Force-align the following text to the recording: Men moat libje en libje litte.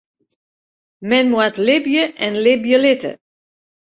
Men 1.09 1.25
moat 1.33 1.55
libje 1.67 2.03
en 2.27 2.33
libje 2.45 2.77
litte. 2.87 3.11